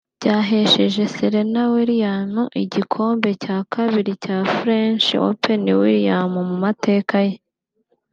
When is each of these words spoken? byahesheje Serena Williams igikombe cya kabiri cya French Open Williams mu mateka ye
byahesheje 0.19 1.01
Serena 1.15 1.61
Williams 1.73 2.51
igikombe 2.63 3.29
cya 3.43 3.57
kabiri 3.73 4.11
cya 4.23 4.37
French 4.57 5.07
Open 5.27 5.61
Williams 5.81 6.31
mu 6.35 6.43
mateka 6.63 7.15
ye 7.27 7.33